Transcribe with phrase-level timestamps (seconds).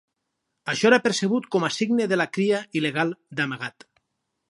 [0.73, 3.91] Això era percebut com a signe de la cria il·legal d'amagat.